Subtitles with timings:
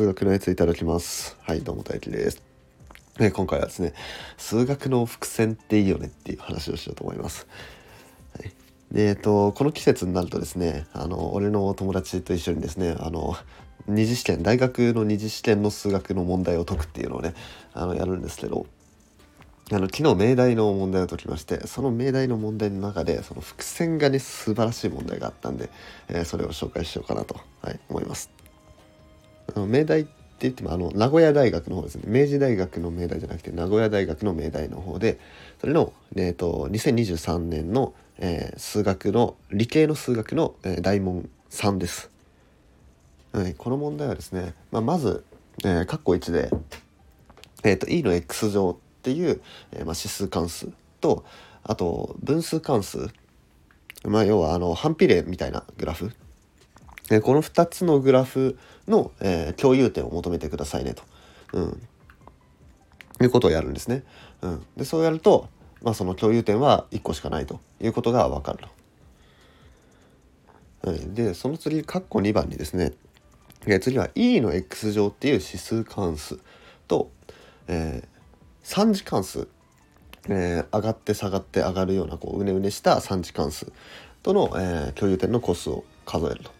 [0.00, 1.36] 数学のやついただきます。
[1.42, 2.42] はいどうも大輝です。
[3.18, 3.92] で今回はですね
[4.38, 7.46] 数学の伏線っていいよねっていう話をしようと思います、
[8.38, 8.50] はい、
[8.90, 13.36] でえっとこの季節になるとですねあの俺の友達と一緒にですねあの
[13.88, 17.34] 二次試験大学の二次試験の数学の問題を解くっていうのをね
[17.74, 18.64] あのやるんですけど
[19.70, 25.68] あの昨日命題の問題を解きましてその命題の問題の中でその伏線がね素晴らしい問題があったんで、
[26.08, 28.39] えー、それを紹介しようかなと、はい、思います。
[29.54, 32.02] あの命題って言ってもあの名古屋大学の方ですね。
[32.06, 35.18] 明治大学の命題じゃなくて名古屋大学の命題の方で
[35.60, 42.10] それの、えーと、2023年の、えー、数学の理系の数学の、えー、大問3です。
[43.32, 45.24] はい、この問題はですね、まあ、まず、
[45.64, 46.50] えー、括弧1で、
[47.62, 49.40] えーと、E の x 乗っていう、
[49.72, 50.68] えー、まあ、指数関数
[51.00, 51.24] と
[51.62, 53.08] あと分数関数、
[54.04, 56.12] まあ、要はあの反比例みたいなグラフ、
[57.10, 61.02] え、この2つのグラフの、え共有点を求めてくださいねと、
[61.52, 61.82] うん、
[63.20, 64.04] いうことをやるんですね。
[64.42, 65.48] うん、でそうやると、
[65.82, 68.58] まあ、その共有点は1個しかないということが分かる
[70.82, 70.90] と。
[70.90, 72.92] はい、でその次括弧2番にですね
[73.66, 76.38] え次は e の x 乗っていう指数関数
[76.88, 77.10] と、
[77.68, 79.48] えー、3次関数、
[80.28, 83.70] えー、上がって下がって上がるようなこううねうねした3次関数
[84.22, 86.59] との、えー、共有点の個数を数えると。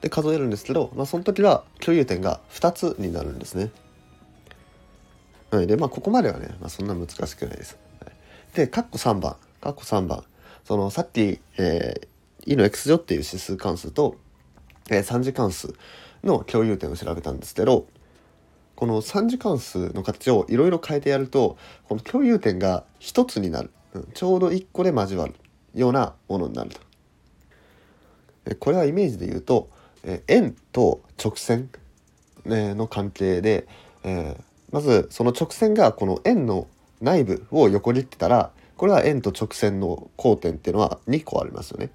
[0.00, 3.70] で数えるんですけど、まあ、その時は共有点が2つになるんですね。
[5.50, 7.78] はい、でまあここまではね、まあ、そんな難しくないです。
[8.04, 10.24] はい、で括弧3番括弧3番
[10.64, 14.16] そのさっき、えー、e の x 乗っていう指数関数と
[14.90, 15.74] えー、3次関数
[16.22, 17.86] の共有点を調べたんですけど
[18.76, 21.56] この3次関数の形をいろいろ変えてやると
[21.88, 25.34] この共有点が1つになる、うん、ちょうど1個で交わる
[25.74, 26.80] ようなものになると。
[28.60, 29.68] これはイメージで言うと、
[30.28, 31.70] 円と直線、
[32.46, 33.66] の関係で、
[34.70, 36.66] まずその直線がこの円の
[37.00, 41.90] 内部を横切ってたらこれは円と直線の交点っていうのは2個ありますよね。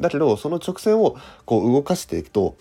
[0.00, 2.56] だけどその直線をこう動かしていくと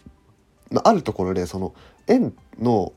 [0.83, 1.73] あるところでその
[2.07, 2.93] 円の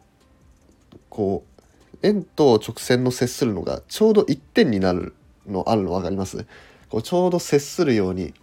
[1.09, 5.15] こう円と直線の接するのがちょうど一点になる
[5.47, 6.45] のあるの分かります？
[6.91, 8.35] こうちょうど接するように、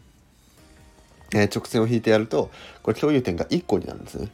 [1.34, 2.52] え、直線を引いてやると
[2.84, 4.30] これ共有点が1個になるんですね。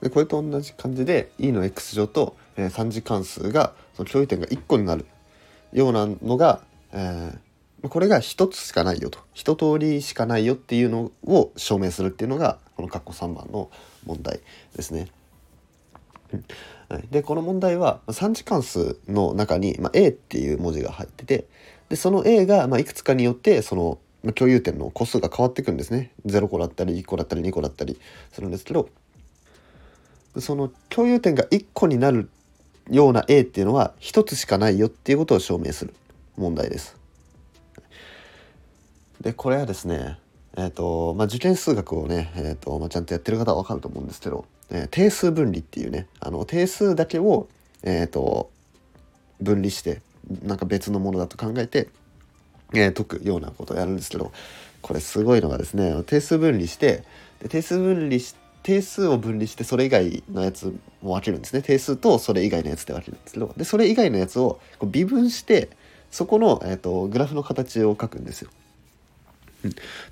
[0.00, 5.04] でこれと同じ感じで e の x 乗と、えー、3次関数がその共有点が1個になる
[5.72, 13.70] ようなのが、えー、これが一つしかないよと一通りしかないよっていうのを証明するっていうのがこの括弧3番の
[14.06, 14.40] 問題
[14.74, 15.08] ですね。
[17.10, 21.46] でこの問題は3次関数の中に、まあ、A っていう文字が入ってて
[21.88, 23.98] でその A が、まあ、いくつかによってその、
[24.34, 27.98] 共有点の個数が変わっていくんですね0個だったり1個だったり2個だったり
[28.32, 28.88] するんですけど
[30.38, 32.28] その共有点が1個になる
[32.90, 35.94] ような A っていうのは1つしかないよっていうことを証明する
[36.36, 36.96] 問題です。
[39.20, 40.18] でこれはですね
[40.56, 47.48] えーとまあ、受験数学をね、えーとまあ、ちゃんとやってる方は分かると思うんですけど、えー、定数分離っていうねあの定数だけを、
[47.82, 48.50] えーと、
[49.40, 50.02] 分離して
[50.42, 51.88] なんか別のものだと考えて、
[52.74, 54.32] え、解くようなことをやるんですけど
[54.82, 57.04] これすごいのがですね定数分離して
[57.40, 60.66] で定数分離し定数を分離してそれ以外のやつ
[61.00, 65.70] も分けるんですね定数とそれ以外のやつで分けるんですけどでそれ以外のやつをこう微分して
[66.10, 68.50] そこの、えーとグラフの形を書くんですよ。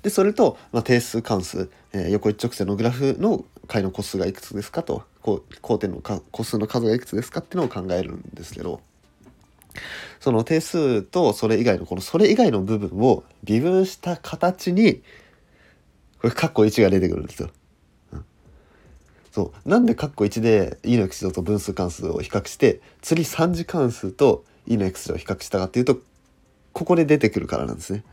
[0.03, 8.81] でそれと、まあ、定数関数、えー、横一直線のグラフの解の個数がいくつですかとこう交点の個数の数がいくつですかっていうのを考えるんですけど
[10.19, 15.01] その定数とそれ以外のこのそれ以外の部分を微分した形に
[16.21, 17.49] これ括弧1が出てくるんですよ。
[18.13, 18.25] うん、
[19.31, 25.99] そうなんで括弧1で e の x 乗と分数関数を比較して次3次関数と e の x 乗を比較したかっていうと
[26.73, 28.03] ここで出てくるからなんですね。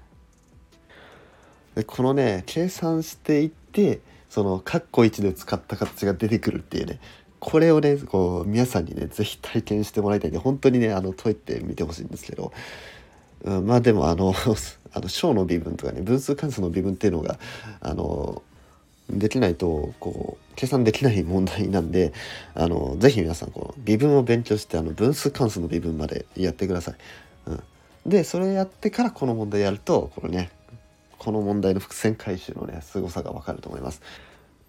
[1.74, 4.00] でこのね計算していって
[4.30, 7.00] そのカッコ1で使った形が出てくるっていうね
[7.40, 12.52] これをねこう皆さんにね是非体験してもらいたいんで本当にねあの解いてみてほしいんですけど、
[13.44, 14.34] うん、まあでもあの
[14.92, 17.38] あの小の微分とかね分数関数の微分っていうのが
[17.80, 18.42] あの
[19.10, 22.12] できないとこう計算できない問題なんで
[22.54, 26.94] あのぜひ皆さんこう微分を勉強してあの分数関数の微分までやってください。
[27.46, 27.62] うん、
[28.06, 30.50] でそれやってからこの問題やるとこのね
[31.18, 34.00] この問題の伏線回収のね凄さがわかると思います。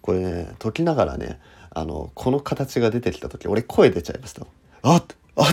[0.00, 1.40] これね解きながらね
[1.70, 4.46] あのこの形が出てきた時俺声出ちゃいました。
[4.82, 5.04] あっ
[5.36, 5.46] あっ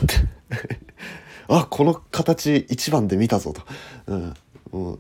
[1.48, 3.62] あこの形一番で見たぞと、
[4.08, 4.34] うん、
[4.72, 5.00] もう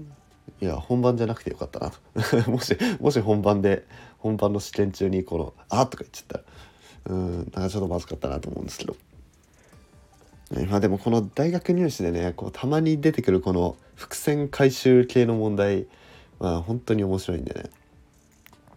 [0.61, 3.85] いや本番じゃなくてよかったなと もしもし本番で
[4.19, 6.43] 本番の試験中にこの「あとか言っちゃったら
[7.07, 8.95] うんなんかちょっとまずかったなと思うんですけど。
[10.69, 15.87] まあでもこの大学入試でねこうたまに出てくるこの伏線回収系の問題
[16.37, 17.71] は本当に面白いんでね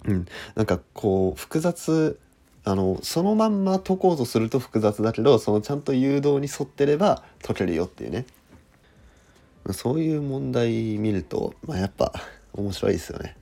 [0.07, 2.19] うんなんかこう複雑
[2.65, 8.27] あのそのまんま解こうとすると複雑だけどそのちゃんと誘導に沿ってれば解けるよっていうね
[9.73, 12.13] そういう問題見ると、まあ、やっぱ
[12.53, 13.37] 面白いですよね。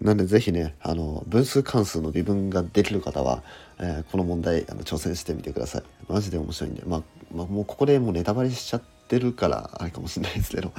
[0.00, 3.42] なんで是非ねあの分数関数の微分ができる方は、
[3.78, 5.82] えー、この問題あの挑戦してみてください。
[6.08, 10.72] マジで面白いんで、まあ、まあ、もうここでもうネタバレしちゃってるからあれかもしれないですけど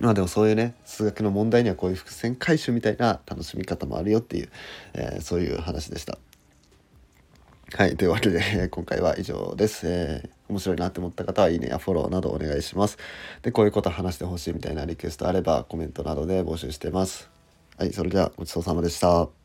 [0.00, 4.48] まあでもそういうね数学の問題にはこういう伏線回収みたいな楽しみ方もあるよっていう、
[4.94, 6.18] えー、そういう話でした。
[7.76, 7.96] はい。
[7.96, 9.80] というわけで、 今回は以上です。
[9.84, 12.98] えー、面白いなって思った方は、いいねやフォローなどお願いします。
[13.42, 17.28] で、こういうこと話してほしいみたいなリクエストあれば、コメントなどで募集してます。
[17.76, 17.92] はい。
[17.92, 19.43] それでは、ごちそうさまでした。